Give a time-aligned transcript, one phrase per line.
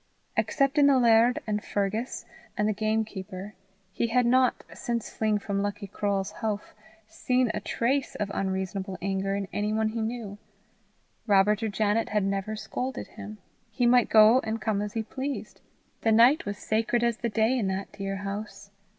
[0.35, 2.25] Except in the laird and Fergus
[2.57, 3.53] and the gamekeeper,
[3.91, 6.73] he had not, since fleeing from Lucky Croale's houff,
[7.07, 10.39] seen a trace of unreasonable anger in any one he knew.
[11.27, 13.37] Robert or Janet had never scolded him.
[13.69, 15.61] He might go and come as he pleased.
[16.01, 18.71] The night was sacred as the day in that dear house.